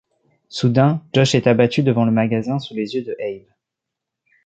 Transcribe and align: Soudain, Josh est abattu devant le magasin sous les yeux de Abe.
Soudain, 0.49 1.03
Josh 1.13 1.35
est 1.35 1.45
abattu 1.45 1.83
devant 1.83 2.05
le 2.05 2.11
magasin 2.11 2.57
sous 2.57 2.73
les 2.73 2.95
yeux 2.95 3.03
de 3.03 3.15
Abe. 3.21 3.45